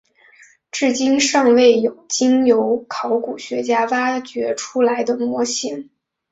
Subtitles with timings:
[0.71, 5.91] 至今尚未有经由考古学家挖掘出来的模型。